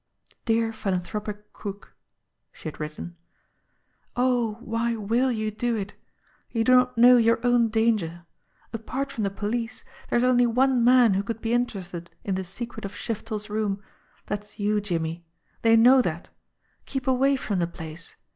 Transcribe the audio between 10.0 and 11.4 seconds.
there is only one man who could